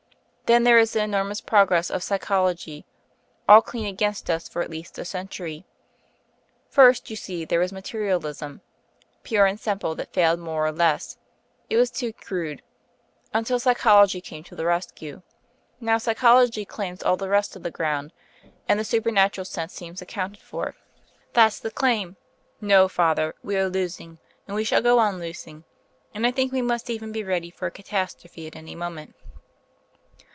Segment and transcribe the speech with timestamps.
[0.47, 2.85] Then there is the enormous progress of psychology
[3.47, 5.63] all clean against us for at least a century.
[6.69, 8.59] First, you see, there was Materialism,
[9.23, 11.17] pure and simple that failed more or less
[11.69, 12.61] it was too crude
[13.33, 15.21] until psychology came to the rescue.
[15.79, 18.11] Now psychology claims all the rest of the ground;
[18.67, 20.75] and the supernatural sense seems accounted for.
[21.31, 22.17] That's the claim.
[22.59, 24.17] No, father, we are losing;
[24.49, 25.63] and we shall go on losing,
[26.13, 29.15] and I think we must even be ready for a catastrophe at any moment."